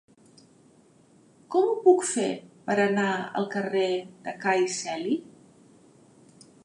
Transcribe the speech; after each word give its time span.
Com 1.55 1.67
ho 1.73 1.75
puc 1.83 2.01
fer 2.13 2.31
per 2.71 2.77
anar 2.87 3.07
al 3.43 3.47
carrer 3.57 3.85
de 4.29 4.35
Cai 4.47 4.67
Celi? 4.79 5.17